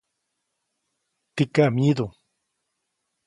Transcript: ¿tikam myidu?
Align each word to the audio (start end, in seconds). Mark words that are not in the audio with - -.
¿tikam 1.35 1.71
myidu? 1.75 2.05